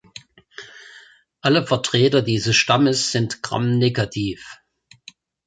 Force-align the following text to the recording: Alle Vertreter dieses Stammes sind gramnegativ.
Alle 1.41 1.63
Vertreter 1.63 2.23
dieses 2.23 2.55
Stammes 2.55 3.11
sind 3.11 3.43
gramnegativ. 3.43 4.57